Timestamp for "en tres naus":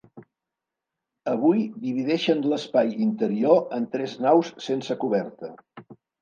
3.79-4.51